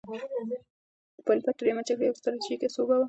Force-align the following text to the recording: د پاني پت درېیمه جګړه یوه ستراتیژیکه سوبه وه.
د 1.15 1.17
پاني 1.25 1.41
پت 1.45 1.55
درېیمه 1.59 1.83
جګړه 1.87 2.05
یوه 2.07 2.19
ستراتیژیکه 2.19 2.67
سوبه 2.75 2.95
وه. 2.97 2.99